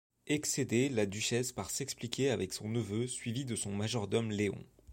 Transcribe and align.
Excédée 0.25 0.89
la 0.89 1.05
duchesse 1.05 1.51
part 1.51 1.69
s'expliquer 1.69 2.31
avec 2.31 2.53
son 2.53 2.67
neveu 2.67 3.05
suivi 3.05 3.45
de 3.45 3.55
son 3.55 3.71
majordome 3.71 4.31
Léon. 4.31 4.65